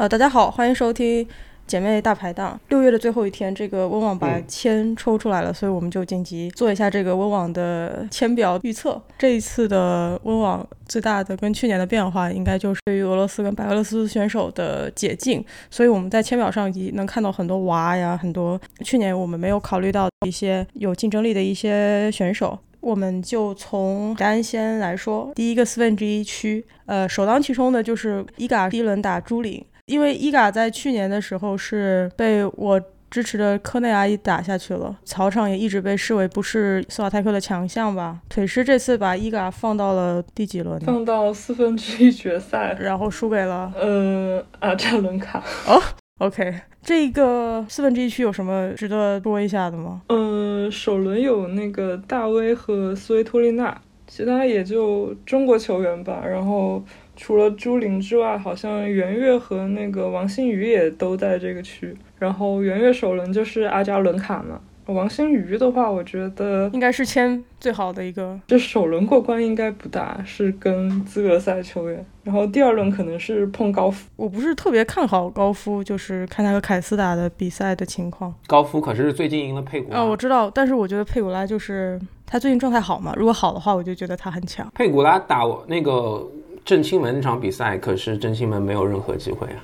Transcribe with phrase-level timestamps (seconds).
[0.00, 1.28] 呃，大家好，欢迎收听
[1.66, 2.58] 姐妹大排档。
[2.70, 8.98] 六月的最后一天，这个温网把签抽出来了，所以我们就紧急做一下这个温网的签表预测。
[9.18, 15.44] 这一次的温网最大的跟去年的变化，应该就是对于俄罗斯跟白俄罗斯选手的解禁。
[15.70, 22.58] 所以我们在签表上已能看到很多娃呀，很多去年我们没有考虑到一些有竞争力的一些选手。
[22.80, 29.62] 我们就从单先来说，第一个四分之一区，呃，首当其冲的就是伊嘎第一轮打朱琳。
[29.90, 38.20] 因为伊嘎在去年的时候是被我支持的科内阿姨打下去了，草场也一直被视为不是斯瓦泰克的强项吧。
[38.28, 40.78] 腿师这次把伊嘎放到了第几轮？
[40.82, 45.42] 放到四分之一决赛，然后输给了呃阿扎伦卡。
[45.66, 45.82] 哦
[46.18, 50.02] ，OK，这个四分之一区有什么值得说一下的吗？
[50.06, 53.76] 呃，首轮有那个大威和斯维托利娜，
[54.06, 56.22] 其他也就中国球员吧。
[56.24, 56.80] 然后。
[57.20, 61.94] 除了朱琳之外，好像袁岳和那个王欣瑜也都在这个区。
[62.18, 64.58] 然后袁岳首轮就是阿扎伦卡嘛。
[64.86, 68.40] 王欣瑜的话，我觉得应该是签最好的一个。
[68.48, 72.04] 这首轮过关应该不大，是跟资格赛球员。
[72.24, 74.08] 然后第二轮可能是碰高夫。
[74.16, 78.34] 我不是特别看好高夫，就是看他和凯斯打的比赛的情况。
[78.46, 79.98] 高夫可是最近赢了佩古拉。
[79.98, 83.12] 啊，我知道，但是我觉得佩古拉就是他最近状态好嘛。
[83.14, 84.66] 如果好的话，我就觉得他很强。
[84.74, 86.26] 佩古拉打那个。
[86.64, 89.58] 郑钦文那场比赛，可是郑钦文没有任何机会啊。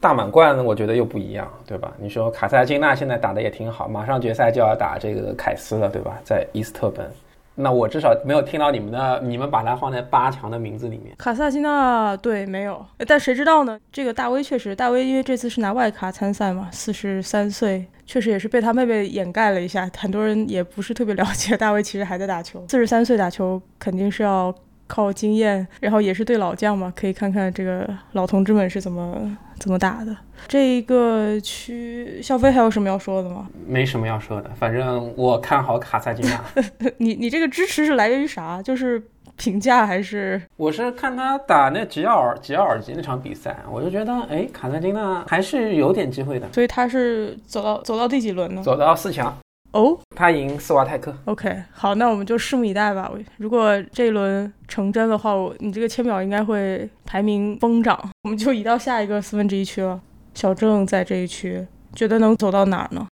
[0.00, 1.90] 大满贯，我觉得又不一样，对吧？
[1.98, 6.18] 你说卡萨金娜现在打的也挺好，马上决赛就要打这个凯斯了，对吧？
[6.22, 7.10] 在伊斯特本，
[7.54, 11.16] 那我至少没有听到你们的，你们把它放在八强的名字里面。
[11.16, 13.80] 卡萨金娜对没有，但谁知道呢？
[13.90, 22.62] 这个大威确实，大威因为这次是拿外卡参赛嘛，四十三岁，确实也是被他妹妹掩盖了一下，很多人也不是特别了解大威其实还在打球。
[22.68, 24.54] 四十三岁打球肯定是要。
[24.94, 30.16] 靠经验，然后也是对老将嘛，可以看看这个老同志们是怎么怎么打的。
[30.46, 33.48] 这一个区，肖飞还有什么要说的吗？
[33.66, 36.40] 没什么要说的，反正我看好卡萨金娜。
[36.98, 38.62] 你你这个支持是来源于啥？
[38.62, 39.02] 就是
[39.34, 40.40] 评价还是？
[40.56, 46.46] 我是看他打那吉奥尔吉奥尔吉那场比赛，我就觉得哎，卡萨金娜还是有点机会的。
[46.52, 48.62] 所以他是走到走到第几轮呢？
[48.62, 49.36] 走到四强。
[49.74, 51.12] 哦，他赢斯瓦泰克。
[51.24, 53.10] OK，好，那我们就拭目以待吧。
[53.38, 57.98] 如果这一轮成真的话，我你这个签表应该会排名疯涨。
[58.22, 60.00] 我们就移到下一个四分之一区了。
[60.32, 63.06] 小郑在这一区，觉得能走到哪儿呢？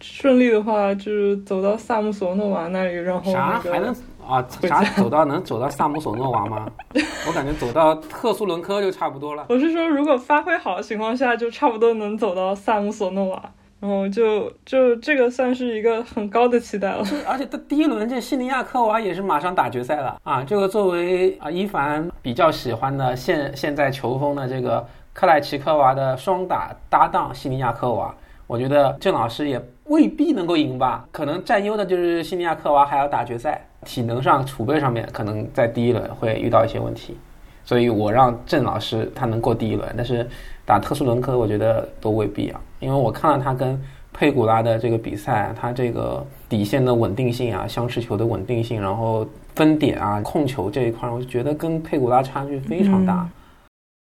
[0.00, 3.92] 顺利的话，就是走到萨姆索诺娃那里，然后啥还能
[4.24, 4.46] 啊？
[4.62, 6.68] 啥走到能走到萨姆索诺娃吗？
[7.26, 9.46] 我感觉走到特苏伦科就差不多了。
[9.48, 13.50] 我是说，如果发挥好的情况下，就差不多能走到萨姆索诺瓦。
[13.84, 20.42] 然后就就这个算是一个很高的期待了，而且他第一轮这西尼亚科娃也是马上打决赛了啊！
[20.42, 28.14] 这个作为啊伊凡比较喜欢的现现在球风的这个克莱奇科娃的双打搭档西尼亚科娃，
[28.46, 31.06] 我觉得郑老师也未必能够赢吧？
[31.12, 37.18] 可能占优的就是西尼亚科娃还要打决赛，体能上储备上面可能在第一轮会遇到一些问题，
[37.64, 40.28] 所以我让郑老师他能过第一轮，但是。
[40.66, 43.78] 打特殊伦科，我觉得都未必啊，因为我看了他跟
[44.14, 53.28] 佩古拉的这个比赛，他这个底线的稳定性啊，相持球的稳定性，然后分点啊，控球这一块，我就觉得跟佩古拉差距非常大。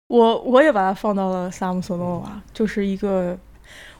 [0.08, 3.34] 我我也把他放到了萨姆索诺娃，就是一个，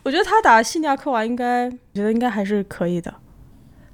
[0.03, 3.15] 我觉得他打西尼亚科娃应该，我觉得应该还是可以的。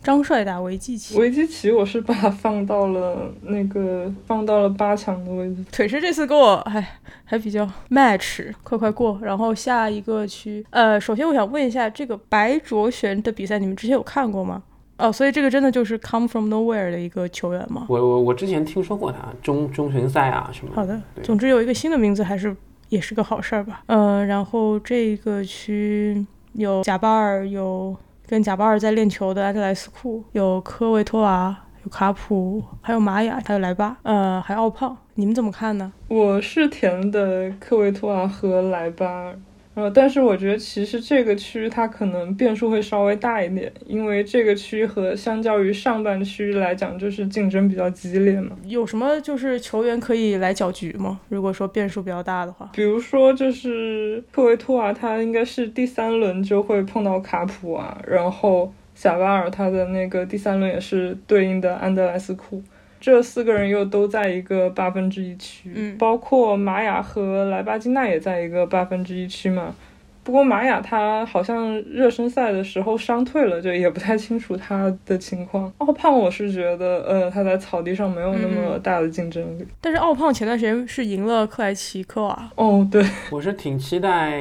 [0.03, 5.63] 张帅打维基奇，维基奇我是把它放到了那个放到了八强的位置。
[5.71, 6.85] 腿是这次跟我还
[7.25, 9.19] 还比较 match，快快过。
[9.23, 14.63] 然后下一个区，呃，首先我想问一下，这个白卓璇的比赛你们之前有看过吗？
[14.97, 17.85] 哦，所以这个真的就是 come from nowhere 的一个球员吗？
[17.89, 20.73] 我我我之前听说过他中中巡赛啊什么。
[20.75, 22.57] 好的，总之有一个新的名字还是
[22.89, 23.83] 也是个好事儿吧。
[23.87, 26.25] 嗯，然后这个区
[26.55, 27.95] 有贾巴尔有。
[28.31, 35.93] 跟贾巴尔在练球的安特莱斯库，有科维托娃，有卡普，还有玛雅，还有莱巴，呃，还有奥胖，你们怎么看呢？
[36.07, 39.35] 我是填的科维托娃和莱巴。
[39.75, 48.57] 呃，但是我觉得其实这个区它可能变数会稍微大一点，因为这个区和相较于上半区来讲，就是竞争比较激烈嘛。
[48.67, 51.21] 有什么就是球员可以来搅局吗？
[51.29, 62.61] 如果说变数比较大的话，比如说就是科维托娃，他应该是第三轮就会碰到卡普啊，然后贾巴尔他的那个第三轮也是对应的安德莱斯库。
[63.01, 69.75] 这四个人又都在一个八分之一区，包括玛雅和莱巴金娜也在一个八分之一区嘛。
[70.23, 75.73] 不过玛雅她好像热身赛的时候伤退了，就也不太清楚她的情况。
[75.79, 79.67] 奥胖我是觉得，呃，他在草地上没有那么大的竞争力。
[79.81, 82.51] 但是奥胖前段时间是赢了克莱奇科娃。
[82.57, 84.39] 哦，对，我是挺期待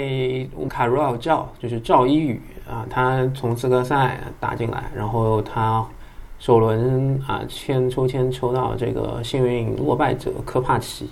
[0.70, 2.40] 卡罗尔赵，就是赵一宇
[2.70, 5.84] 啊，他从资格赛打进来，然后他
[6.40, 11.10] 首轮啊签抽签抽到这个幸运落败者科帕奇。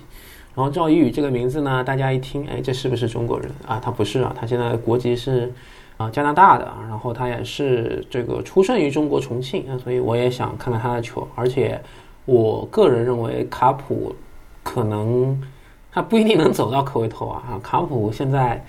[0.54, 3.78] 然后赵一宇这个名字呢，大家一听，哎，这是不是中国人啊？
[3.78, 5.52] 他不是啊，他现在国籍是
[5.96, 11.28] 啊加拿大的，然后他也是这个出生于中国重庆啊，所以我也想看看他的球。
[11.36, 11.80] 而且
[12.24, 14.12] 我个人认为卡普
[14.64, 15.40] 可能
[15.92, 18.64] 他不一定能走到科威托啊，卡普现在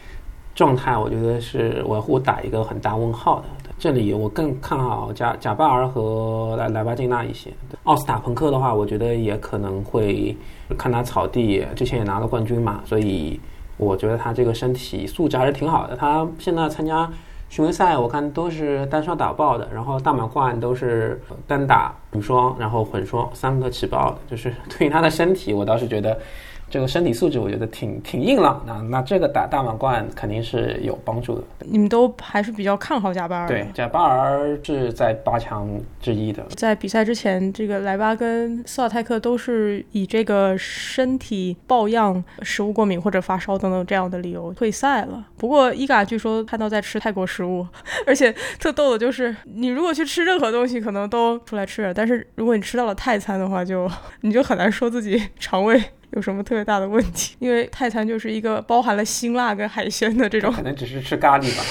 [0.53, 3.68] 状态我觉得是我我打一个很大问号的。
[3.79, 7.49] 这里我更看好贾贾巴尔和莱莱巴金娜一些。
[7.83, 10.35] 奥斯塔朋克的话，我觉得也可能会
[10.77, 13.39] 看他草地，之前也拿了冠军嘛，所以
[13.77, 15.95] 我觉得他这个身体素质还是挺好的。
[15.95, 17.09] 他现在参加
[17.47, 26.19] 巡回赛，我看都是单双打爆的，然后大满贯都是单打女双，然后混双三个起爆的，就是对于他的身体，我倒是觉得。
[26.69, 31.43] 这个身体素质我觉得挺挺硬朗的，那这个打大满贯肯定是有帮助的。
[31.59, 33.47] 你们都还是比较看好贾巴尔？
[33.47, 35.67] 对，贾巴尔是在八强
[35.99, 36.43] 之一的。
[36.55, 45.25] 在比赛之前，这个莱巴跟斯瓦泰克都是以这个身体抱恙、食物过敏或者发烧等等这样的理由退赛了。
[45.37, 47.65] 不过伊嘎据说看到在吃泰国食物，
[48.05, 53.89] 而且特逗的就是，你如果去吃任何东西，可能都出来吃，但是如果你吃到了泰餐的话，就
[54.21, 55.81] 你就很难说自己肠胃。
[56.11, 57.35] 有什么特别大的问题？
[57.39, 61.63] 因为泰餐就是一个包含了辛辣跟海鲜的这种，可能只是吃咖喱吧。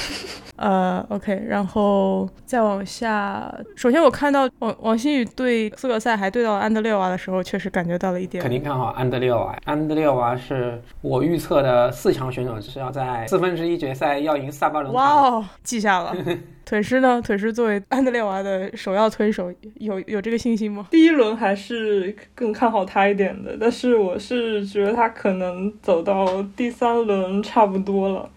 [0.59, 8.43] 呃，OK，然后再往下，首先我看到王王新宇对资格赛还对到安德烈娃的时候，确实感觉到了一点。
[8.43, 14.93] 肯定看好安德烈娃，安德烈娃是我预测的四强选手，就是要在四分之一决赛要赢萨巴伦。
[14.93, 16.13] 哇哦，记下了。
[16.67, 17.23] 腿师呢？
[17.23, 20.89] 腿师作为安德烈娃的首要推手，有有这个信心吗？
[20.91, 28.29] 第一轮还是更看好他一点的，但是我是觉得他可能走到第三轮差不多了。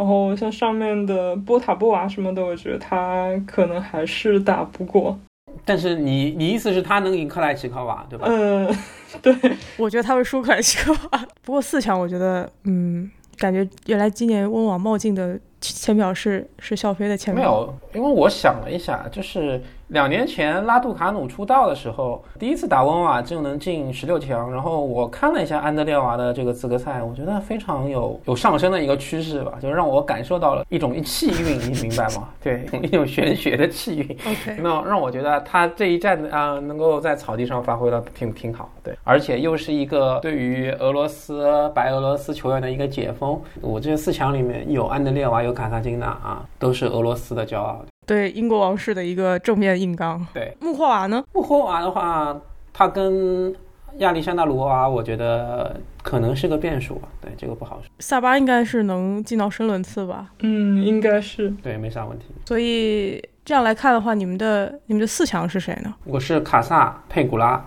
[0.00, 5.18] 然后像上面的波塔波娃什么的，我觉得他可能还是打不过。
[5.62, 8.26] 但是你你意思是他能赢克莱奇科娃，对吧？
[8.26, 8.74] 嗯，
[9.20, 9.34] 对，
[9.76, 11.26] 我觉得他会输克莱奇科娃。
[11.42, 15.38] 不过四强，我觉得，嗯，感觉原来今年温网冒进的。
[15.62, 32.28] 前表是是笑飞的前表，没有，因为我想了一下，就是两年前拉杜卡努出道的时候，第一次打温瓦就能进十六强，然后我看了一下安德烈娃的这个资格赛，我觉得非常有有上升的一个趋势吧，就让我感受到了一种气运，你明白吗？
[32.42, 34.06] 对，一种玄学的气运。
[34.26, 43.40] OK，那让我觉得他这一战啊，能够在草地上发挥的挺挺好，对，而且又是一个对于俄罗斯白俄罗斯球员的一个解封。
[43.60, 45.50] 我这四强里面有安德烈娃，有。
[45.60, 47.84] 卡萨金娜啊，都是俄罗斯的骄傲。
[48.10, 50.26] 对英国王室的一个正面硬刚。
[50.34, 51.24] 对穆霍娃呢？
[51.32, 52.36] 穆霍娃的话，
[52.72, 53.54] 他跟
[53.98, 57.06] 亚历山大卢娃，我觉得可能是个变数吧。
[57.20, 57.88] 对这个不好说。
[58.00, 60.26] 萨巴应该是能进到深轮次吧？
[60.40, 61.50] 嗯，应该是。
[61.62, 62.24] 对，没啥问题。
[62.46, 65.94] 所以这样来看的话，你们的你们的四强是谁呢？
[66.02, 67.64] 我是卡萨、佩古拉、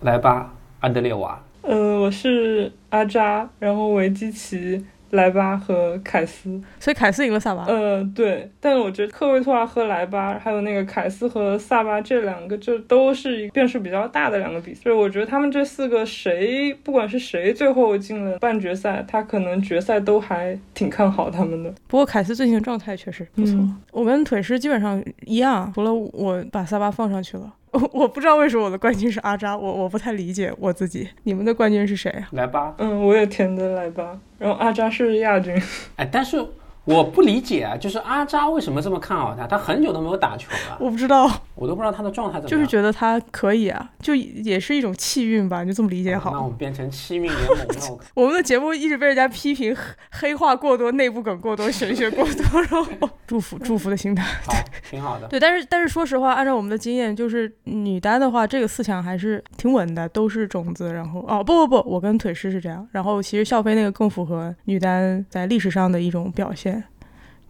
[0.00, 1.40] 莱巴、安德烈娃。
[1.62, 4.84] 呃，我是阿扎，然后维基奇。
[5.10, 7.64] 莱巴和凯斯，所以凯斯赢了萨巴。
[7.64, 14.82] 呃，对，但是我觉得科维托娃和莱巴，还有那个凯斯和萨巴这两个，就都是变数比较大的两个比赛。
[14.84, 21.72] 就是我觉得他们这四个谁，不管是谁最后进了半决赛，他可能决赛都还挺看好他们的。
[21.88, 23.56] 不过凯斯最近的状态确实不错。
[23.92, 27.52] 我跟腿师基本上一样，除了我把萨巴放上去了。
[27.72, 31.08] 我 我不知道为什么我的冠军是阿扎，我我不太理解我自己。
[31.24, 32.28] 你们的冠军是谁啊？
[32.32, 32.74] 莱巴。
[32.78, 35.54] 嗯，我也填的来吧，然后阿扎是亚军。
[35.96, 36.44] 哎，但是。
[36.94, 39.46] 我不理解啊，就是阿扎为什么这么看好他？
[39.46, 40.76] 他很久都没有打球了。
[40.78, 42.50] 我不知道，我都不知道他的状态怎么样。
[42.50, 46.30] 就是觉得他可以啊，就也是一种气运吧，就这么理解好。
[46.30, 47.98] 那我们变成气运联盟了。
[48.14, 49.76] 我们的节目一直被人家批评
[50.10, 54.22] 黑话过多、内部梗过多、玄学过多，然后 祝福祝福的心态。
[54.44, 54.52] 好，
[54.88, 55.28] 挺好的。
[55.28, 60.92] 对，但是但是说实话，按照我们的经验，就是女单的话，这个四强还是挺稳的，都是种子。
[60.92, 62.86] 然后哦不不不，我跟腿师是这样。
[62.92, 66.79] 然后其实笑飞那个更符合女单在历史上的一种表现。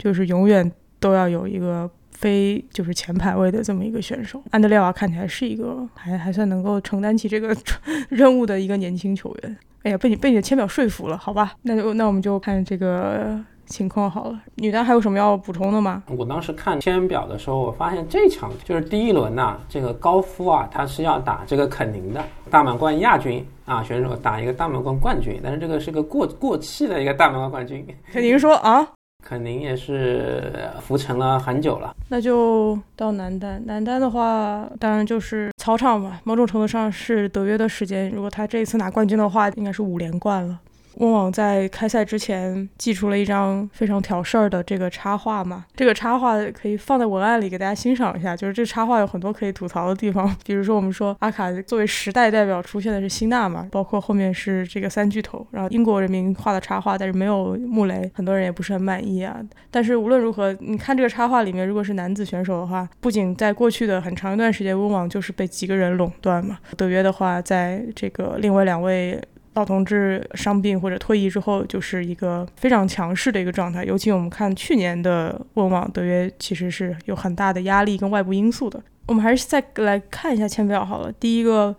[0.00, 7.54] 就是永远都要有一个非就是前排位的这么一个选手，安德烈娃看起来是一个还还算能够承担起这个
[8.09, 9.57] 任务的一个年轻球员。
[9.83, 14.38] 哎呀，被你被你的签表说服了，好吧，那就那我们就看这个情况好了。
[14.57, 16.02] 女单还有什么要补充的吗？
[16.07, 27.87] 我当时看签表的时候，我发现这场就是第一轮呐，这个高夫啊，他是要打这个肯宁的大满贯亚军啊选手，打一个大满贯冠军，但是这个是个过过气的一个大满贯冠军。
[28.12, 28.87] 肯宁说啊。
[29.23, 31.95] 肯定也是浮沉了很久了。
[32.09, 38.11] 那就到男单，男单的话，当然就是草场嘛，某种程度上是德约的时间。
[38.11, 40.59] 如果他这一次拿冠军的话，应该是五连冠了。
[40.97, 48.37] 温网在开赛之前寄出了一张非常挑事儿的这个插画嘛，这个插画可以放在文案里给大家欣赏一下。
[48.37, 59.40] 就是这插画有很多可以吐槽的地方，比如说我们说阿卡作为时代代表出现的是辛纳嘛，包括后面是这个三巨头，然后英国人民画的插画，但是没有穆雷，很多人也不是很满意啊。
[59.70, 69.20] 但是无论如何，你看这个插画里面，如果是男子选手的话，不仅在过去的很长一段时间温网就是被几个人垄断嘛，德约的话，在这个另外两位。
[69.54, 73.85] 老同志伤病或者退役之后，就是一个非常强势的一个状态。
[73.85, 78.80] 尤其我们看去年的温网，德约其实是有很大的压力跟外部因素的。
[79.07, 81.12] 我们还是再来看一下签表好了。
[81.12, 81.75] 第一个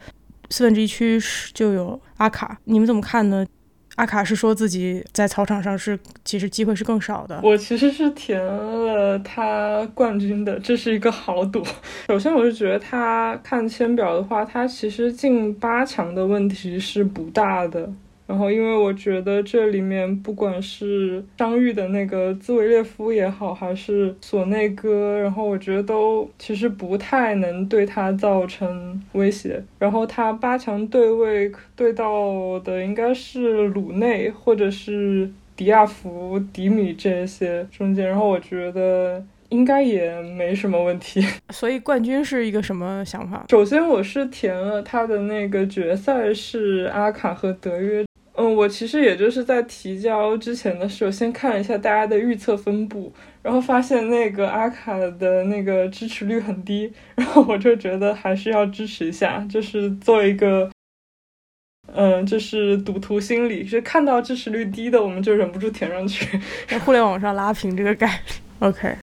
[0.50, 1.18] 四分之一区
[1.54, 3.46] 就有阿卡，你们怎么看呢？
[3.96, 7.40] 阿卡是说自己在操场上是其实机会是更少的。
[7.44, 11.64] 我其实是填了他冠军的，这是一个豪赌。
[12.08, 17.92] 首先，我是觉得他看签表的话，他其实进八强的问题是不大的。
[18.32, 29.62] 然后，因为我觉得这里面不管是伤愈的那个兹维列夫也好，还是索内哥，然后我觉得都其实不太能对他造成威胁。
[29.78, 41.22] 然后他八强对位对到的应该是鲁内或者是迪亚福、迪米这些中间，然后我觉得应该也没什么问题。
[41.52, 43.46] 所以冠军是一个什么想法？
[43.50, 48.06] 首先我是填了他的那个决赛是阿卡和德约。
[48.42, 60.72] 嗯，我其实也就是在提交之前的时候，先看了一下大家的预测分布，然后发现那个阿卡的那个支持率很低，然后我就觉得还是要支持一下，就是做一个，
[61.94, 68.34] 嗯，就是赌徒心理，是看到支持率低的，我们就忍不住填上去，在互联网上拉平这个概率。
[68.60, 68.96] OK。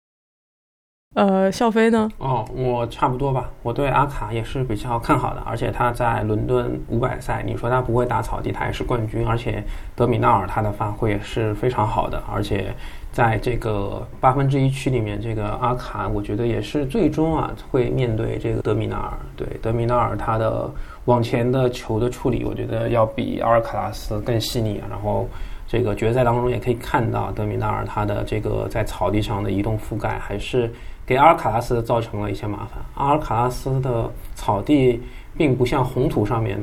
[1.18, 2.08] 呃，笑飞呢？
[2.20, 3.50] 哦，我差不多吧。
[3.64, 9.28] 我对阿卡也是比较看好的，而且他在伦敦五百赛，你说他不会打草地，他也是冠军。
[9.28, 9.64] 而且
[9.96, 12.72] 德米纳尔他的发挥也是非常好的，而且
[13.12, 19.18] 在这个八分之一区里面，这个阿卡我觉得也是最终啊会面对这个德米纳尔。
[19.36, 20.70] 对，德米纳尔他的
[21.06, 24.80] 往前的球的处理，我觉得要比阿尔卡拉斯更细腻。
[24.88, 25.28] 然后
[25.66, 30.72] 这个决赛当中也可以看到德米纳尔他的这个在草地上的移动覆盖还是。
[31.08, 32.84] 给阿尔卡拉斯造成了一些麻烦。
[32.96, 35.02] 阿尔卡拉斯的草地
[35.38, 36.60] 并不像红土上面，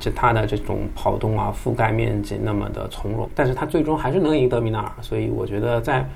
[0.00, 4.90] 这它的这种跑动啊、覆盖面积那么的从容，但是他最终还是能赢德米纳尔。
[5.02, 6.08] 所以我觉得在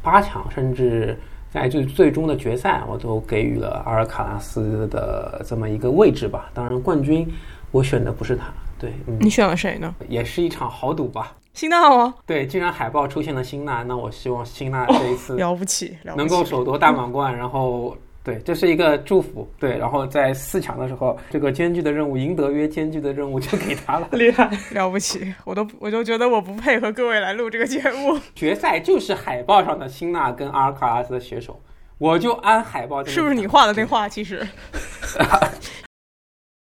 [0.00, 1.18] 八强，甚至
[1.50, 6.48] 在最最终的决赛，我都给予了阿尔卡拉斯的这么一个位置吧。
[6.54, 7.28] 当然，冠军
[7.72, 8.44] 我选的不是他，
[8.78, 9.94] 对你选了谁呢？
[10.08, 11.34] 也是一场豪赌吧。
[11.54, 12.14] 辛纳吗？
[12.24, 17.36] 对，既然海报出现了辛纳，那我希望辛纳这一次 了不起了，能够手夺大满贯。
[17.36, 19.48] 然后，对，这是一个祝福。
[19.58, 25.34] 对，然后在四强的时候，这个艰巨的任务，赢得约艰巨的任务就给他了， 厉害，了不起！
[25.44, 28.16] 我都我就觉得我不配和各位来录这个节目。
[28.36, 31.60] 决赛就是海报上的辛纳跟阿尔卡拉斯的携手，
[31.98, 33.04] 我就按海报。
[33.04, 34.08] 是不是你画的那画？
[34.08, 34.46] 其实。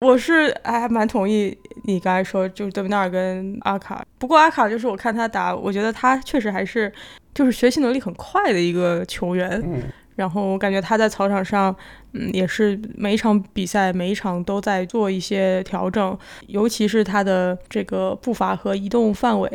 [0.02, 4.04] 我是还蛮同意你刚才说，就是德米纳尔跟阿卡。
[4.18, 6.92] 不过阿卡就是我看他打，我觉得他确实还是
[7.36, 9.62] 就是学习能力很快的一个球员。
[9.64, 9.84] 嗯。
[10.16, 11.74] 然后我感觉他在操场上，
[12.14, 16.18] 嗯，也是每一场比赛每一场都在做一些调整，
[16.48, 19.52] 尤其是他的这个步伐和移动范围。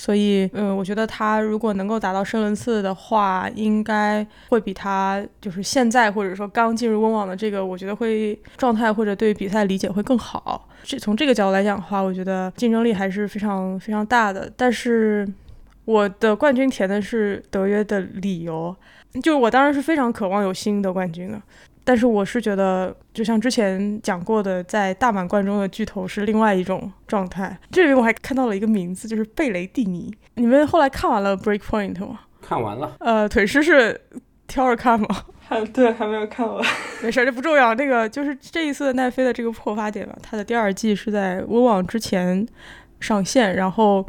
[0.00, 10.66] 所以，嗯，我觉得他如果能够达到申伦次的话，应该会比他就是现在或者说刚进入温网的这个，我觉得会状态或者对比赛理解会更好。
[10.82, 14.50] 这从这个角度来讲的话，我觉得竞争力还是非常非常大的。
[14.56, 15.28] 但是
[15.84, 18.74] 我的冠军填的是德约的理由，
[19.22, 21.38] 就是我当然是非常渴望有新的冠军的。
[21.90, 27.58] 但是我是觉得，就像之前讲过的，在大满贯中的巨头是另外一种状态。
[27.72, 30.08] 这里面我还看到了一个名字，就是贝雷蒂尼。
[30.34, 32.20] 你们后来看完了 Breakpoint 吗？
[32.40, 32.94] 看完了。
[33.00, 34.00] 呃，腿师是
[34.46, 35.08] 挑着看吗？
[35.42, 36.64] 还对，还没有看完。
[37.02, 37.74] 没事，这不重要。
[37.74, 42.46] 那个就是这一次的奈飞的这个破发点吧，它的第二季是在温网之前
[43.00, 44.06] 上线，然后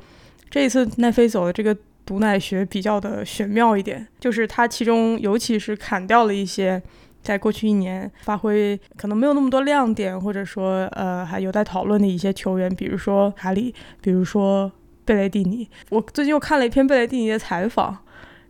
[0.51, 6.79] 这一次奈飞走的这个毒奶学比较的玄妙一点，就是它其中尤其是砍掉了一些。
[7.21, 14.71] 在过去一年发挥可能没有那么多亮点，或者说呃还有待讨论的一些球员，比如说卡里，比如说
[15.05, 15.67] 贝雷蒂尼。
[15.89, 17.97] 我最近又看了一篇贝雷蒂尼的采访，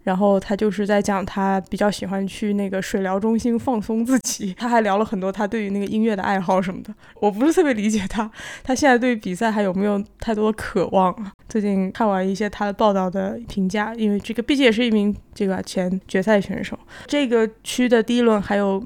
[0.04, 6.94] 然后他就是在讲他比较喜欢去那个水疗中心放松自己， 他还聊了很多他对于那个音乐的爱好什么的。
[7.20, 8.30] 我不是特别理解他，
[8.64, 11.16] 他现在对比赛还有没有太多的渴望？
[11.48, 16.78] 最近看完一些他的报道的评价，因为这个毕竟也是一名这个前决赛选手。
[17.06, 18.84] 这个区的第一轮还有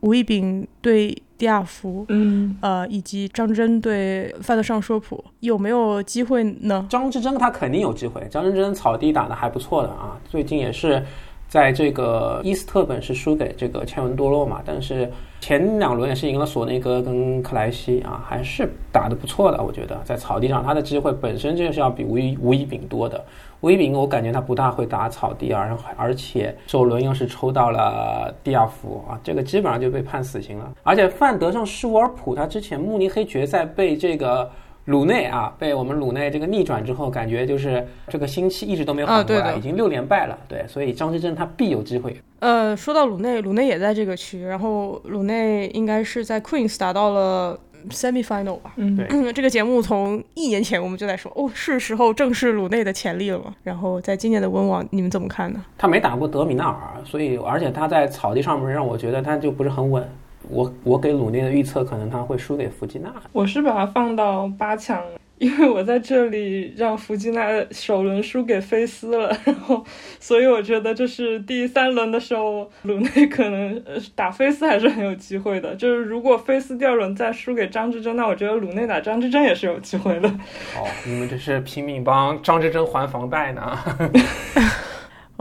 [0.00, 6.86] 吴亦丙对迪亚福，嗯，呃，以及张真对范德尚说普，有没有机会呢？
[6.88, 11.04] 张之臻他肯定有机会，张之臻草地打得还不错的啊，最近也是
[11.52, 15.06] 在这个伊斯特本是输给这个切文多洛嘛，但是
[15.38, 23.22] 前两轮也是赢了索内戈跟克莱西啊，还是打得不错的，我觉得在草地上他的机会本身就是要比吴一吴一丙多的。
[23.60, 30.72] 吴一丙我感觉他不大会打草地啊，然后而且首轮又是抽到了蒂亚福啊，这个基本上就被判死刑了。
[30.82, 34.50] 而且范德上施沃尔普他之前慕尼黑决赛被这个
[34.86, 40.36] 鲁内啊，被我们鲁内这个逆转之后，感觉就是这个星期一直都没有缓过来，啊对已经六连败了。
[40.48, 42.16] 对，所以张之臻他必有机会。
[42.40, 47.56] 呃，说到鲁内，鲁内也在这个区，然后鲁内应该是在 Queens 打到了
[47.90, 48.72] semi final 吧。
[48.74, 53.54] 嗯，对这个节目从一年前我们就在说，哦，是时候正视鲁内的潜力了嘛。
[53.62, 55.64] 然后在今年的温网，你们怎么看呢？
[55.78, 60.04] 他没打过德米纳尔，所以而且他在草地上面让我觉得他就不是很稳。
[60.48, 63.12] 我我给鲁内的预测可能他会输给弗吉纳。
[63.32, 65.02] 我是把它放到八强，
[65.38, 69.84] 因为我在这里让弗吉娜首轮输给菲斯了，然后
[70.20, 75.74] 所以我觉得这是第三轮的时候，鲁内可能呃打菲斯还是很有机会的。
[75.76, 80.28] 就是如果菲斯第二轮再输给张之臻，那我觉得鲁内打张之臻也是有机会的。
[80.28, 83.78] 哦，你们这是拼命帮张之臻还房贷呢？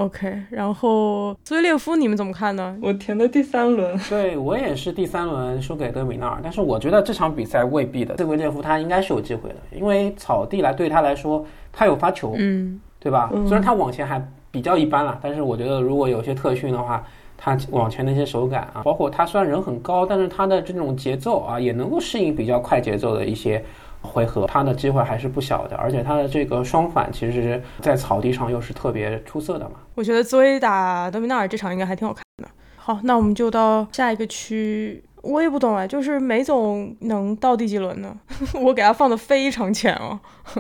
[0.02, 2.76] OK，然后斯维列夫你们怎么看呢？
[2.82, 8.18] 我填的第三轮， 对我也是第三轮输给德米纳尔，但是我觉得这场比赛未必的。
[8.18, 13.30] 斯维列夫他应该是有机会的，因为草地来对他来说，他有发球，嗯，对吧？
[13.32, 17.04] 嗯虽然他往前还比较一般了，但是我觉得如果有些特训的话，
[17.38, 23.64] 他往前的一些手感啊，包括他虽然人很高，但是他的这种节奏啊，也能够适应比较快节奏的一些
[24.02, 25.76] 回合，他的机会还是不小的。
[25.78, 29.76] 而且他的这个双反，其实在草地上又是特别出色的嘛。
[29.96, 32.50] 我觉得兹威打德米纳尔这场应该还挺好看的。
[32.76, 35.04] 好，那我们就到下一个区。
[35.22, 38.20] 我也不懂哎，就是梅总能到第几轮呢？
[38.60, 40.20] 我给他放的非常浅哦，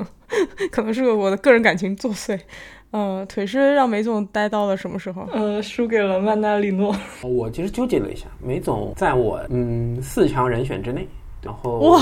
[0.72, 2.40] 可能是我的个人感情作祟。
[2.92, 5.28] 嗯，腿是让梅总待到了什么时候？
[5.34, 6.96] 呃，输给了曼纳里诺。
[7.24, 11.08] 我其实纠结了一下，梅总在我嗯四强人选之内，
[11.42, 12.00] 然后哇，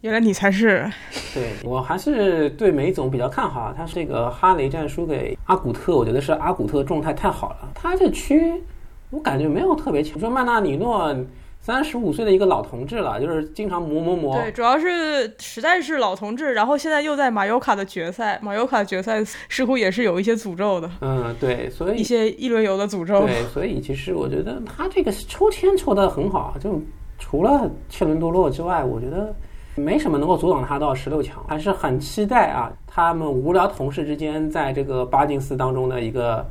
[0.00, 0.88] 原来你才是
[1.34, 3.74] 对我还是对梅总比较看好啊。
[3.76, 7.70] 他这个哈雷战输给阿古特，我觉得是阿古特状态太好了。
[7.74, 8.62] 他这区
[9.10, 10.18] 我感觉没有特别强。
[10.20, 11.12] 说曼纳里诺
[11.60, 14.40] 三十五岁的一个老同志了，就是经常磨磨磨。
[14.40, 23.26] 对，主要是实在是老同志，然后现在又在马尤卡的决赛，马尤卡决赛似乎也是有一些诅咒的，嗯，对，所以一些一轮游的诅咒。
[23.26, 26.80] 对，所以其实我觉得他这个抽签抽得很好，就
[27.18, 29.34] 除了切伦多洛之外，我觉得
[29.78, 36.46] 没什么能够阻挡他到十六强，还是很期待啊，他们无聊同事之间在这个八进四当中的一个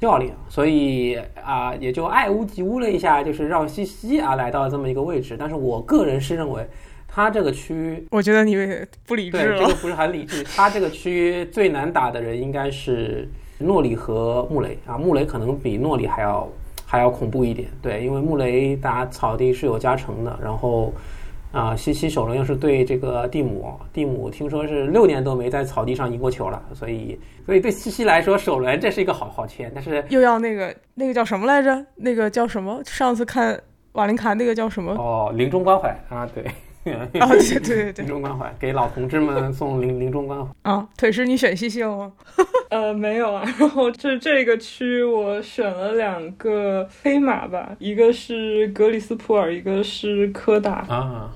[0.00, 6.66] 较量，所以啊，也就爱屋及乌了一下，就是让西西啊来到这么一个位置，但是我个人是认为。
[7.14, 8.56] 他这个区我觉得你
[9.06, 9.74] 不理智对，这个。
[9.74, 10.42] 不是很理智。
[10.44, 16.48] 他这个区最难打的人应该是诺里和穆雷啊，穆雷可能比诺里还要
[16.86, 17.68] 还要恐怖一点。
[17.82, 20.90] 对，因为穆雷打草地是有加成的，然后
[21.52, 30.02] 啊，西西首轮又是对这个蒂姆，蒂姆听说是六年都没在草地上赢过球了，所以所以对西西来说首轮这是一个好好签，但是。
[30.08, 31.84] 又要那个那个叫什么来着？
[31.94, 32.80] 那个叫什么？
[32.86, 33.60] 上次看
[33.92, 34.92] 瓦林卡那个叫什么？
[34.94, 36.42] 哦，临终关怀 啊，对，
[36.94, 37.20] 啊，对
[37.60, 40.50] 对对对临终关怀，给老同志们送临临终关怀。
[40.62, 40.88] 啊！
[40.96, 42.12] 腿师，你选西西了吗？
[42.70, 43.44] 呃，没有啊。
[43.58, 50.86] 然后这这个区我选了两个黑马吧，一个是格里斯普尔，一个是科达。
[50.88, 51.30] 啊，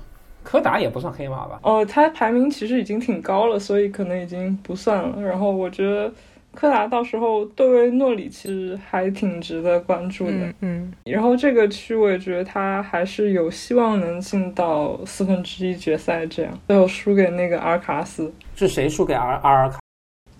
[0.49, 1.59] 柯达也不算黑马吧？
[1.61, 5.21] 哦，他排名其实已经挺高了，所以可能已经不算了。
[5.21, 6.09] 然后我觉得
[6.55, 10.31] 柯达到时候对位诺里其实还挺值得关注的。
[10.31, 18.33] 嗯嗯，然后这个区我也觉得他还是有希望能进到四分之一决赛这样，最后输给那个阿尔卡斯。
[18.55, 19.79] 是谁输给阿阿尔卡？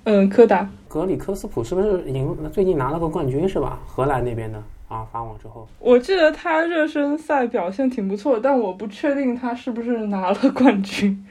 [0.05, 0.69] 嗯，柯达。
[0.87, 3.77] 格里科斯普是不是赢最近拿了个冠军是吧？
[3.85, 11.25] 荷兰那边的啊，法网之后，我记得他热身赛表现挺不错，但我不确定他是不是拿了冠军。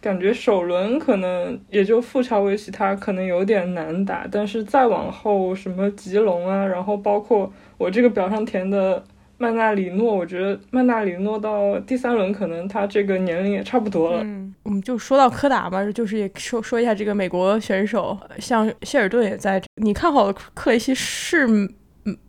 [0.00, 9.00] 感觉首轮可能也就富乔维奇他可能有点难打，但是再往后什么吉隆啊，然后包括我这个表上填的
[9.38, 14.24] 曼纳里诺，我觉得曼纳里诺到第三轮可能他这个年龄也差不多了。
[14.24, 19.62] 嗯，我们就说到柯达嘛，就是也说说一下这个美国选手，像谢尔顿也在。
[19.80, 21.46] 你看好的克雷西是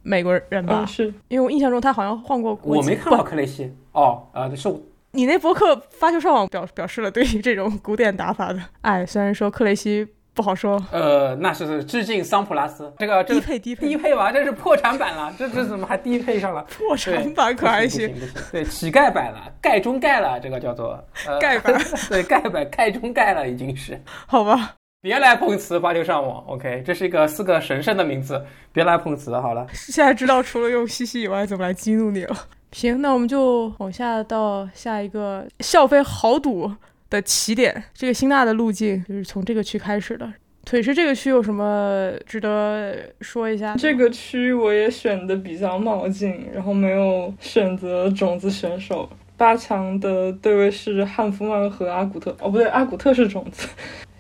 [0.01, 0.85] 美国人吧？
[0.85, 2.81] 是因为我印象中他好像换过国籍。
[2.81, 4.79] 我没看过克雷西哦，呃，是我
[5.11, 10.07] 你那博客发球上网表表示了对于这种古典打法的爱，虽然说克雷西。
[10.35, 16.63] 不好说，呃，那是致敬桑普拉斯，这个低配低配低配吧，这是破产版了，这这怎么还低配上了？
[16.75, 18.11] 破产版可还行？
[18.51, 20.99] 对，乞丐版了，盖中盖了，这个叫做
[21.39, 24.73] 盖版， 对，盖版盖中盖了，已经是好吧？
[25.03, 29.67] 别来碰瓷，八球上网，OK，这是一个四个神圣的名字，别来碰瓷，好了。
[29.73, 32.33] 现在知道除了用西西以外，怎么来激怒你了？
[32.71, 36.71] 行，那我们就往下到下一个笑飞豪赌。
[37.09, 40.33] 的起点，这个辛纳的路径就是从这个区开始的。
[40.65, 43.75] 腿是这个区有什么值得说一下？
[43.75, 49.07] 这个区我也选的比较冒进，然后没有选择种子选手。
[49.35, 53.67] 八强的对位是汉夫曼和阿古特，哦不对，阿古特是种子，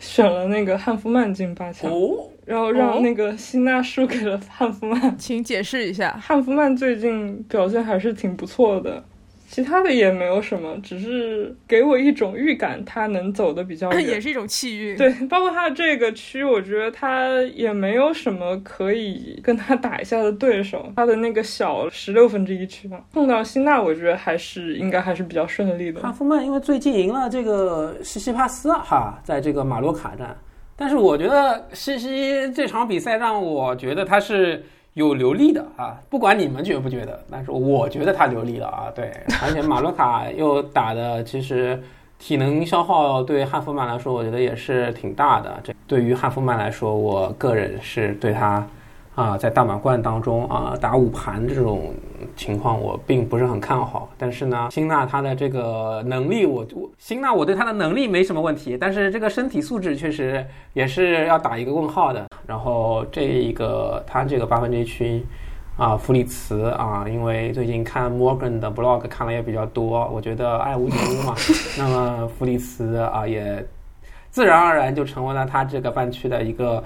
[0.03, 1.89] 选了那个汉夫曼进八强，
[2.45, 5.17] 然后让那个辛娜输给了汉夫曼。
[5.17, 9.03] 请解释一下，汉夫曼最近表现还是挺不错的。
[9.53, 14.97] 其他的也没有什么，只是给我一种预感，他能走的比较远， 也是一种气运。
[14.97, 20.91] 对，包括他的这个区，我觉得他也没有什么可以跟他打一下的对手。
[20.95, 26.01] 他的那个小十六分之一区嘛，碰到辛纳，我觉得还是应该还是比较顺利的。
[26.01, 30.35] 哈夫曼因为最近赢了这个西西帕斯哈，在这个马洛卡站，
[30.75, 34.63] 但是我觉得西西这场比赛让我觉得他是。
[34.93, 38.91] 有流利的啊，不管你们觉不觉得，但是我觉得他流利了啊。
[38.95, 41.81] 对，而且马洛卡 又打的，其实
[42.19, 45.59] 体能消耗对汉弗曼来说，我觉得也是挺大的。
[45.63, 48.65] 这对于汉弗曼来说，我个人是对他。
[49.15, 51.93] 啊，在大满贯当中啊，打五盘这种
[52.35, 54.09] 情况我并不是很看好。
[54.17, 62.25] 但是呢，辛纳他的这个能力，我我辛纳我对他的能力没什么问题，但是这个身体素质确实也是要打一个问号的。
[62.47, 65.23] 然后这一个他这个八分之一区
[65.77, 71.35] 啊，弗里茨啊，因为最近看 Morgan 的 blog 看了也比较多，我觉得爱屋及乌嘛。
[71.77, 73.63] 那么弗里茨啊，也
[74.31, 76.83] 自然而然就成为了他这个半区的一个。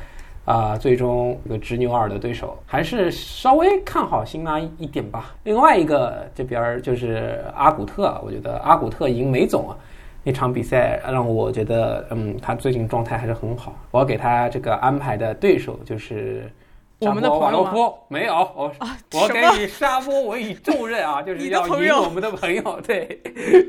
[0.48, 5.36] 啊，最终一个执牛耳的对手，还是稍微看好辛纳一点吧。
[5.44, 9.76] 另外一个这边就是阿古特，我觉得阿古特赢梅总啊
[10.24, 13.76] 那场比赛让我觉得，嗯，他最近状态还是很好。
[13.92, 16.50] 我要给他这个安排的对手就是
[17.00, 18.72] 我们的瓦洛夫，没有，我
[19.16, 23.22] 我给你沙波我以重任啊， 就是要赢我们的朋友，对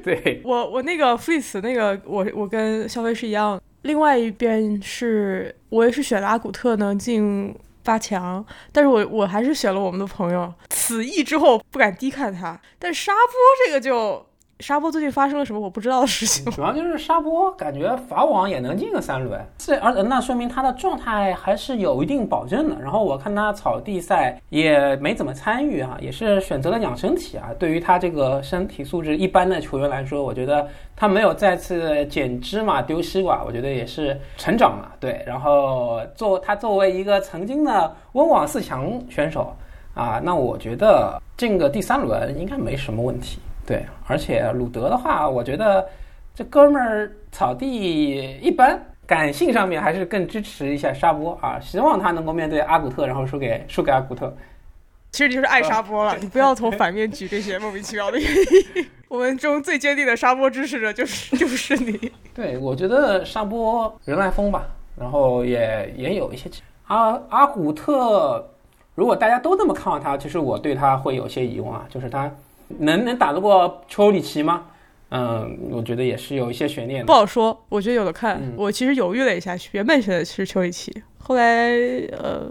[0.05, 0.41] 对。
[0.45, 3.61] 我我那个弗里茨那个，我我跟肖飞是一样。
[3.83, 10.53] 另外一边是我也是选了阿古特能进八强，但是我我还是选了我们的朋友。
[10.71, 13.33] 此役之后不敢低看他，但沙波
[13.67, 14.28] 这个就。
[14.61, 16.51] 沙波最近发生了什么我不知道的事情？
[16.51, 22.77] 主要就是沙波感觉法网也能进个三轮，这而那说明他的状态还是有一定保证的。
[22.81, 27.51] 然后我看他草地赛也没怎么参与啊，也是选择了养身体啊。
[27.57, 30.67] 对于他这个身体素质一般的球员来说，我觉得
[30.97, 34.93] 他没有再次捡芝麻丢西瓜，我觉得也是成长了。
[34.99, 39.55] 对，然后作他作为一个曾经的温网四强选手
[39.95, 43.39] 啊，那我觉得进个第三轮应该没什么问题。
[43.69, 45.87] 对，而且鲁德的话，我觉得
[46.35, 54.35] 这哥们儿草地一般，感性上面还是更支持一下沙波啊，希望他能够面对阿古特，然后输给输给阿古特。
[55.13, 58.87] 其实你就是爱沙波了，你不要从反面举这些莫名其妙的原因。
[59.09, 62.11] 我们中最坚定的沙波支持者就是就是你。
[62.33, 64.67] 对，我觉得沙波人来疯吧，
[64.99, 66.49] 然后也也有一些
[66.87, 68.49] 阿阿古特，
[68.95, 72.33] 如果大家都这么看好他，其实我对他会有些疑问啊，就是他。
[72.79, 74.67] 能能打得过丘里奇吗？
[75.11, 77.05] 嗯，我觉得也是有一些悬念。
[77.07, 78.43] 不好说，我觉得有的看。
[78.57, 81.71] 我其实犹豫了一下，原本选的是丘里奇，后来
[82.13, 82.47] 呃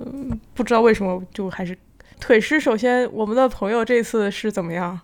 [0.55, 1.77] 不知道为什么就还是
[2.19, 2.59] 腿师。
[2.59, 4.99] 首先，我们的朋友这次是怎么样？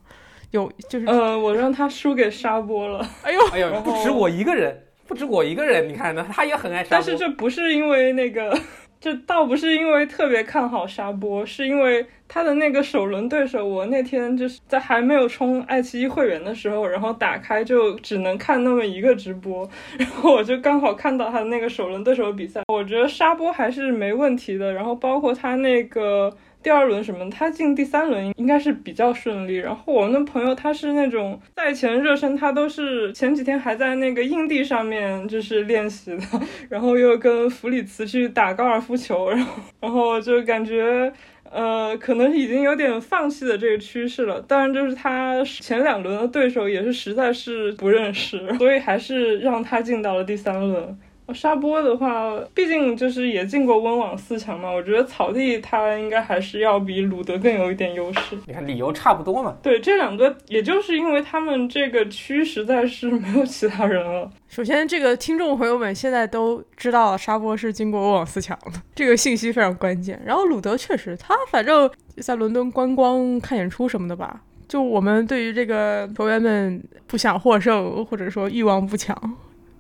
[0.50, 3.08] 有就是呃，我让他输给沙波了。
[3.22, 4.76] 哎呦哎呦，不止我一个人，
[5.08, 6.90] 不止我一个人，你看呢，他也很爱沙波。
[6.90, 8.58] 但是这不是因为那个。
[9.04, 26.34] 这倒不是因为特别看好沙波，是因为他的那个首轮对手，我那天就是在还没有充爱奇艺会员的时候，然后打开就只能看那么一个直播，然后我就刚好看到他的那个首轮对手比赛，我觉得沙波还是没问题的，然后包括他那个
[26.64, 29.58] 第二轮什么，他进第三轮应该是比较顺利。
[29.58, 36.24] 然后我们的朋友他是那种赛前热身，他都是前几天还在那个硬地上面就是练习的，
[36.70, 41.12] 然后又跟弗里茨去打高尔夫球，然后然后就感觉。
[41.56, 44.42] 呃，可能已经有点放弃的这个趋势了。
[44.42, 50.98] 当然，就是他前两轮的对手也是实在是不认识，所以还是让他进到了第三轮。
[51.32, 58.38] 沙波的话，毕竟就是也进过温网四强嘛，我觉得草地他应该还是要比鲁德更有一点优势。
[58.48, 59.56] 你看理由差不多嘛。
[59.62, 64.30] 对，这两个也就是因为他们这个区实在是没有其他人了。
[64.50, 70.22] 首先，这个听众朋友们现在都知道沙波是进过温网四强的， 这个信息非常关键。
[70.26, 74.42] 然后鲁德确实，他反正在伦敦观光看演出什么的吧。
[74.68, 79.16] 就我们对于这个球员们不想获胜，或者说欲望不强。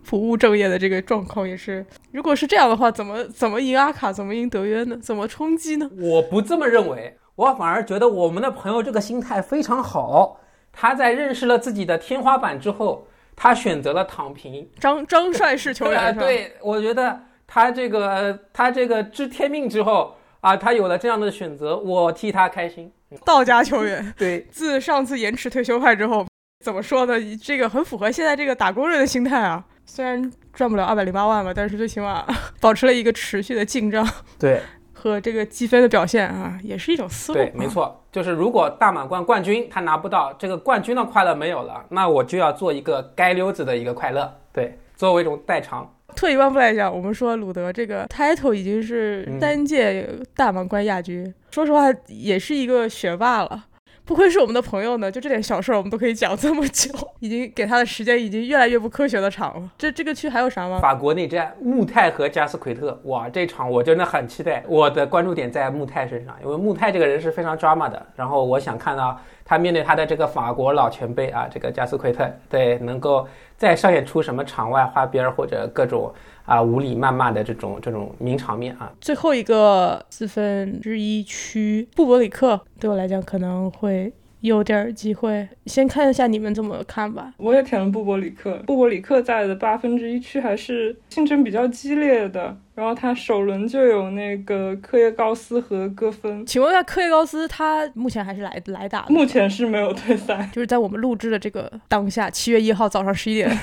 [0.05, 4.97] 不务正业的这个状况也是，如果是这样的话，怎么怎么赢阿卡，怎么赢德约呢？
[4.97, 5.89] 怎么冲击呢？
[5.99, 10.39] 我不这么认为，我反而觉得我们的朋友这个心态非常好。
[10.71, 14.69] 他在认识了自己的天花板之后，他选择了躺平。
[14.79, 22.91] 张张帅是球员，对，我觉得他这个他这个知天命之后啊，他有了这样的选择，我替他开心。
[23.23, 26.25] 道家球员， 对，自上次延迟退休派之后，
[26.65, 27.13] 怎么说呢？
[27.41, 29.63] 这个很符合现在这个打工人的心态啊。
[29.85, 32.25] 虽然赚不了二百零八万吧，但是最起码
[32.59, 34.07] 保持了一个持续的进账，
[34.39, 34.61] 对，
[34.93, 37.37] 和这个积分的表现啊，也是一种思路。
[37.37, 45.93] 对，没错，就是如果大满贯冠军他拿不到这个冠军的快乐没有了，那我就要做一个街溜子的一个快乐，对，作为一种代偿。
[46.15, 53.65] 退一万步来讲，我们说鲁德这个 title 已经是单届大满贯亚军，说实话也是一个学霸了。
[54.13, 59.67] 不愧是我们的朋友呢，就这点小事儿我们都可以讲这么久， 已经给他的时间已经越来越不科学的长了。
[59.75, 60.79] 这这个区还有啥吗？
[60.79, 64.63] 法国内战，穆泰和加斯奎特，哇，这场我真的很期待。
[64.67, 76.13] 我的关注点在穆泰身上，因为穆泰这个人是非常 drama 的，然后我想看到他面对他的这个法国老前辈啊，这个加斯奎特，对，能够再上演出什么场外花边或者各种。
[76.45, 78.91] 啊，无理谩骂的这种这种名场面啊！
[78.99, 85.47] 最后一个四分之一区，布伯里克对我来讲可能会有点机会。
[85.65, 87.33] 先看一下你们怎么看吧。
[87.37, 92.57] 我也填了布伯里克，布伯里克在的八分之一区还是竞争比较激烈的。
[92.75, 96.45] 然后他首轮就有那个科耶高斯和戈芬。
[96.45, 99.05] 请问一下，科耶高斯他目前还是来来打？
[99.07, 103.49] 目前是没有退赛，就是在我们录制的这个当下，七月一号早上十一点。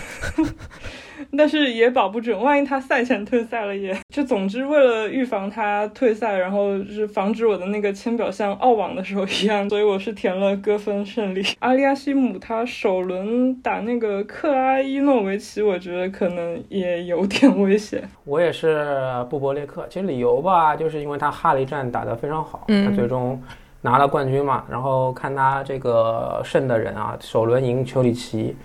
[1.36, 11.42] 但是也保不准，万一他赛前退赛了，也就总之为了预防他退赛，然后是防止我的那个签表像澳网的时候 一样，所以我是填了戈芬胜利。
[11.60, 18.02] 阿利亚西姆他首轮打那个克拉伊诺维奇，我觉得可能也有点危险。
[18.24, 18.86] 我也是
[19.28, 23.40] 布伯列克，其实理由吧，就是因为他哈雷战打得非常好，他最终
[23.82, 24.64] 拿了冠军嘛。
[24.70, 28.56] 然后看他这个胜的人啊，首轮赢丘里奇。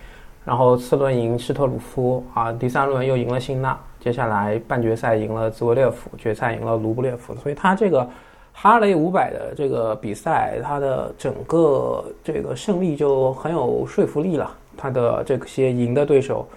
[0.45, 8.07] 然后次轮赢施特鲁夫啊，第三轮又赢了辛纳，接下来半决赛赢了兹维列夫，决赛赢了卢布列夫，所以他这个
[8.53, 14.49] 哈雷五百的这个比赛，他的整个这个胜利就很有说服力了。
[14.77, 16.47] 他的这些赢的对手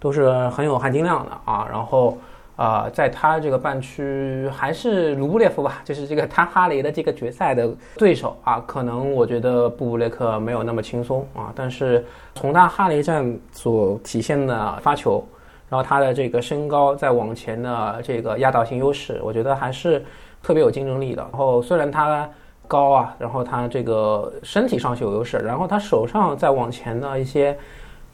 [0.00, 1.68] 都是很有含金量的啊。
[1.70, 2.18] 然后
[2.56, 12.04] 啊，在他这个半区还是卢布列夫吧， 就是这个他哈雷的这个决赛的对手啊，可能我觉得布布列克没有那么轻松啊，但是。
[12.38, 15.26] 从他哈雷战所体现的发球，
[15.70, 20.04] 然后他的这个身高在往前的这个压倒性优势，我觉得还是
[20.42, 21.22] 特别有竞争力的。
[21.22, 22.28] 然后虽然他
[22.68, 27.56] 高啊，然后他这个身体上是有优势，然后他手上在往前的一些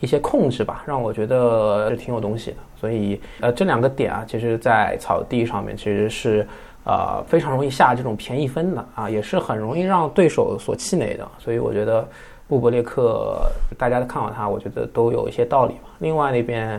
[0.03, 2.59] 一些控制吧，让我觉得是挺有东西的。
[2.79, 6.47] 所以呃，这两个点啊，其实在草地上面其实是
[6.85, 11.27] 呃非常容易下这种便宜分的啊，也是很容易让对手所气馁的。
[11.39, 12.07] 所以我觉得。
[12.49, 13.41] 布勃列克，
[13.79, 15.89] 大家都看好他，我觉得都有一些道理吧。
[16.01, 16.79] 另外那边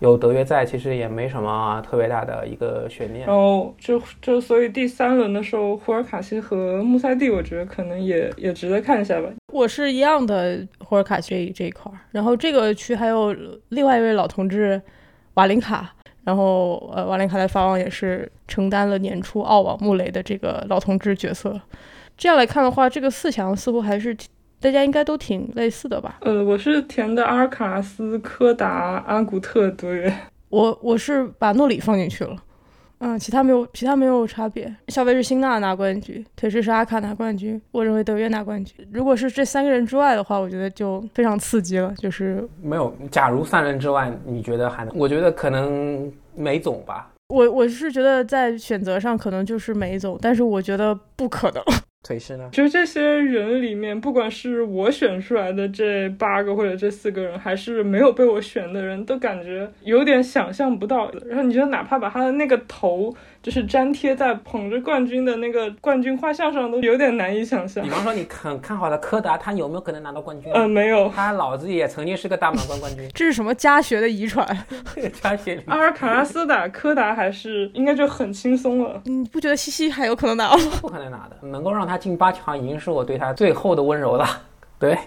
[0.00, 3.26] 有德约在，其实也没什么特别大的一个悬念。
[3.26, 9.28] 然后就就所以第三轮的时候，胡尔卡西和穆塞蒂，我觉得可能也也值得看一下吧。
[9.52, 11.98] 我是一样的，胡尔卡西这一块儿。
[12.12, 13.34] 然后这个区还有
[13.70, 14.80] 另外一位老同志
[15.34, 15.92] 瓦林卡，
[16.24, 21.60] 然后呃瓦林卡在法网也是承担了年初澳网穆雷的这个老同志角色。
[22.16, 24.16] 这样来看的话，这个四强似乎还是。
[24.60, 26.18] 大家应该都挺类似的吧？
[26.20, 30.12] 呃，我是填的阿尔卡斯、柯达、阿古特德约。
[30.48, 32.36] 我我是把诺里放进去了。
[33.00, 34.74] 嗯，其他没有，其他没有差别。
[34.88, 37.60] 小威是辛纳拿冠军，腿是是阿卡拿冠军。
[37.70, 38.74] 我认为德约拿冠军。
[38.92, 41.94] 如果是这三个人之外的话，我觉得就非常刺激了。
[41.98, 44.92] 就是没有，假如三人之外，你觉得还能？
[44.98, 47.08] 我觉得可能梅总吧。
[47.28, 51.62] 我我是觉得在选择上可能就是梅总，但是我觉得不可能。
[52.08, 52.48] 腿势呢？
[52.50, 61.12] 就这些人里面，不管是我选出来的这八个或者这四个人，还是没有被我选的人，都感觉有点想象不到。
[61.26, 63.14] 然后你觉得，哪怕把他的那个头。
[63.42, 67.82] 就是粘贴在捧着冠军的那个冠军画像上，都有点难以想象。
[67.84, 70.52] 比方说，你很看好的柯达，他有没有可能拿到冠军？
[70.52, 71.08] 嗯，没有。
[71.14, 73.08] 他老子也曾经是个大满贯冠军。
[73.14, 74.46] 这是什么家学的遗传？
[75.22, 75.62] 家学。
[75.66, 79.00] 阿尔卡拉斯打柯达还是应该就很轻松了。
[79.04, 80.58] 你不觉得西西还有可能拿吗？
[80.80, 84.26] 不可能拿的，能够让他进八强，已经是我对他最后的温柔了。
[84.78, 84.98] 对。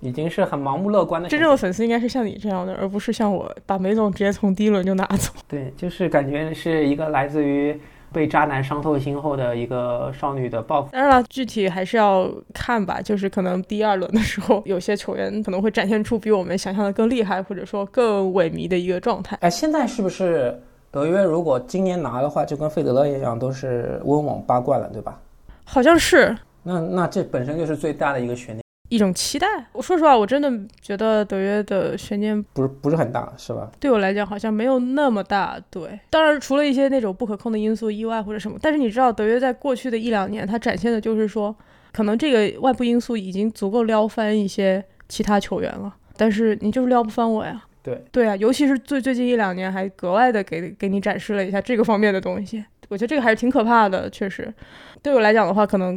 [0.00, 1.28] 已经是很盲目乐观的。
[1.28, 5.32] 真正的粉丝应该是像你这样的，而不是像我把梅总直接从第一轮就拿走。
[5.48, 7.78] 对，就是感觉是一个来自于
[8.12, 10.90] 被渣男伤透心后的一个少女的报复。
[10.92, 13.00] 当然了，具体还是要看吧。
[13.00, 19.36] 就是可能第二轮的时候，有些球员可能会展现出比我们想象的更厉害，或者说更萎靡的一个状态。
[19.40, 20.60] 哎，现在是不是
[20.90, 25.20] 德约如果今年拿的话，就跟费德勒一样，都是温网八冠了，对吧？
[25.64, 26.36] 好像是。
[26.64, 28.62] 那那这本身就是最大的一个悬念。
[28.90, 29.46] 一种期待。
[29.72, 33.70] 我说实话，我真的觉得德约的悬念不是不是很大，是吧？
[33.80, 35.58] 对我来讲，好像没有那么大。
[35.70, 38.58] 对，当然除了一些那种不可控的因素、意外或者什么。
[38.60, 41.54] 但是你知道，德约在过去的一两年，他展现的就是说，
[41.92, 45.94] 可能这个外部因素已经足够撩翻一些其他球员了。
[46.16, 47.64] 但是你就是撩不翻我呀。
[47.82, 52.64] 对对啊，尤其是最最近一两年，还格外的给给你展示了一下这个方面的东西。
[52.88, 54.52] 我觉得这个还是挺可怕的，确实。
[55.00, 55.96] 对我来讲的话，可能。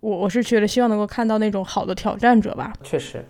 [0.00, 2.72] 我我是觉得希望能够看到那种好的挑战者吧。
[2.82, 3.24] 确实，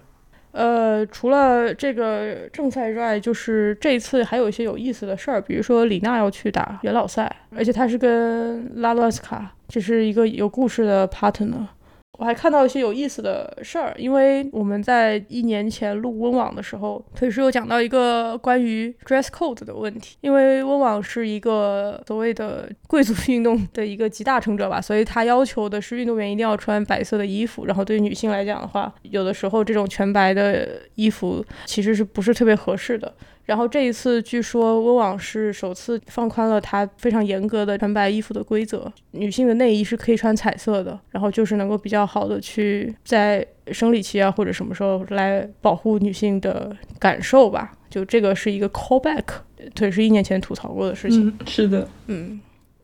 [0.53, 11.67] 呃，除了这个正赛之外，就是这一次还有一些有意思的事儿，比如说李娜要去打元老赛，而且她是跟拉洛斯卡，这是一个有故事的 partner。
[12.19, 20.17] 我还看到一些有意思的事儿，因为我们在一年前录温网的时候，腿叔有讲到一个关于 dress code 的问题。
[20.21, 27.67] 因为温网是一个所谓的贵族运动的一个集大成者吧，所以他要求的是运动员一定要穿白色的衣服。
[27.67, 33.15] 然后对于女性来讲的话，有的时候这种全白的衣服其实是不是特别合适的。
[33.49, 47.73] 然后这一次，据说温网是首次放宽了它非常严格的穿白衣服的规则，女性的内衣是可以穿彩色的，然后就是能够比较好的去在生理期啊或者什么时候来保护女性的感受吧。
[47.89, 49.25] 就这个是一个 callback，
[49.75, 51.35] 对，是一年前吐槽过的事情。
[51.47, 52.39] 是的，嗯，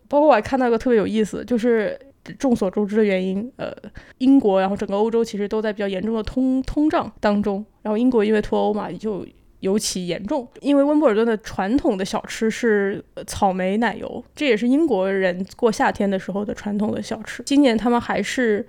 [0.08, 1.94] 包括我还看到一个特别有意思，就是
[2.38, 3.70] 众所周知的原因，呃，
[4.16, 9.26] 英国然后整个欧洲其实都在比较严重的通通胀当中，然后英国因为脱欧嘛，就。
[9.64, 17.42] 尤其严重，因为温布尔顿的传统的小吃是草莓奶油，这也是英国人过夏天的时候的传统的小吃。
[17.44, 18.64] 今年他们还是。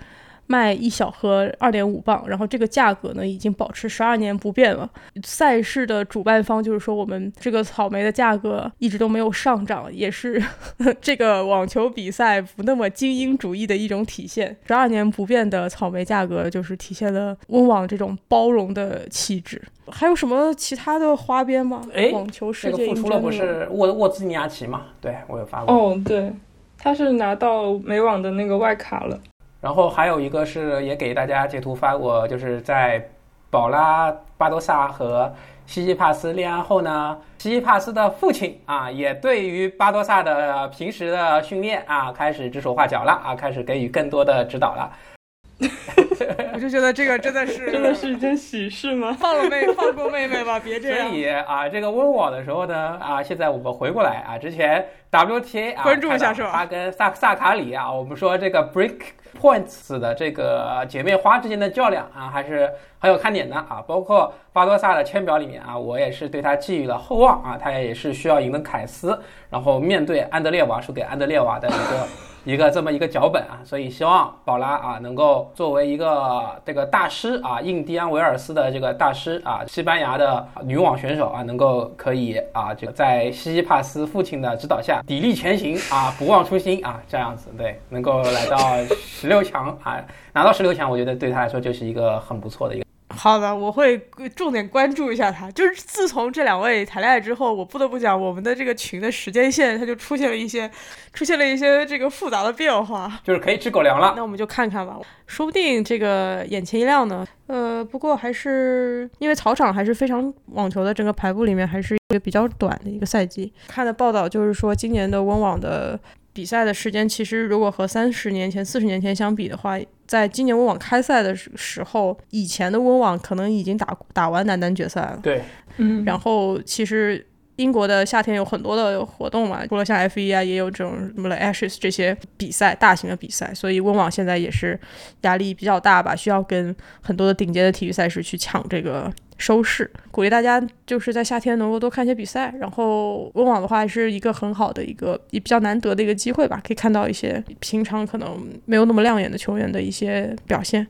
[0.48, 4.90] 卖一小盒二点五磅，然后这个价格呢已经保持十二年不变了。
[5.24, 10.42] 赛事的主办方就是说，我们这个草莓的价格一直都没有上涨，也是
[11.02, 14.56] 这个网球比赛不那么精英主义的一种体现。
[14.68, 19.62] 十二年不变的草莓价格，就是体现了温网这种包容的气质。
[19.88, 21.82] 还有什么其他的花边吗？
[21.94, 24.88] 哎，网球世界复出了不是沃沃兹尼亚奇吗？
[25.00, 25.74] 对我有发过。
[25.74, 26.32] 哦，对，
[26.78, 29.20] 他是拿到美网的那个外卡了。
[29.66, 33.04] 然后还有一个是也给大家截图发过，就是在
[33.50, 35.34] 宝拉巴多萨和
[35.66, 45.15] 西西帕斯恋爱后呢，西西帕斯的父亲啊，也对于巴多萨的平时的训练啊，开始指手画脚了啊，开始给予更多的指导了。
[46.54, 49.16] 我就觉得这个真的是真的是一件喜事吗？
[49.20, 51.08] 放了妹放过妹妹吧， 别这样。
[51.10, 56.52] 所以啊，这个温网的时候呢，啊，现在我们回过来啊，之前 WTA 啊，关注一下是吧？
[56.54, 59.00] 他跟萨萨卡里啊，我们说这个 Break
[59.42, 63.84] Points 的这个姐妹花之间的较量啊，还是很有看点的啊。
[63.88, 69.18] 包括巴多萨的签表里面啊，我也是对他寄予了厚望啊，他也是需要赢得凯斯，
[69.50, 72.08] 然后面对安德烈娃输给安德烈娃的一个。
[72.46, 88.58] 一个这么一个脚本啊，所以希望宝拉啊能够作为一个这个大师啊，印第安维尔斯的这个大师啊，西班牙的女网选手啊，能够可以啊，这个在西西帕斯父亲的指导下砥砺前行啊， 不忘初心啊，这样子对，能够来到
[88.94, 90.00] 十六强啊，
[90.32, 92.85] 拿到十六强，我觉得对他来说就是一个很不错的一个。
[93.16, 93.98] 好的，我会
[94.36, 95.50] 重点关注一下他。
[95.52, 100.70] 就是自从这两位谈恋爱之后，我不得不讲，我们的这个群的时间线，它就出现了一些，
[101.14, 104.14] 出现了一些这个复杂的变化，就是可以吃狗粮了。
[104.16, 107.26] 那我们就看看吧，说不定这个眼前一亮呢。
[107.48, 113.52] 呃，不过还是因为草场还是非常网球的整个排布里面还是比较短的一个赛季。
[113.68, 116.00] 看的报道就是说，今年的温网的。
[116.36, 125.20] 比赛的时间其实，如果和三十年前、四十年前相比的话，在今年温网开赛的时候，以前的温网可能已经打打完男单决赛了。
[125.24, 125.42] 对，
[125.78, 126.04] 嗯。
[126.04, 127.26] 然后其实
[127.58, 134.80] 英国的夏天有很多的活动嘛，除了像 F 一啊，也有这种什么 The Ashes 这些比赛，大型的比赛，所以温网现在也是
[135.22, 139.90] 压力比较大吧，需要跟很多的顶尖的体育赛事去抢这个收视。
[140.12, 150.86] 鼓励大家就是在夏天能够多看一些比赛，然后温网的话是一个很好的一个也比较难得的一个机会吧，可以看到一些平常可能没有那么亮眼的球员的一些表现。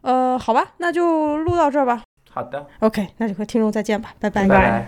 [0.00, 2.02] 呃，好吧，那就录到这儿吧。
[2.30, 4.46] 好的，OK，那就和听众再见吧，拜拜。
[4.46, 4.86] 拜拜。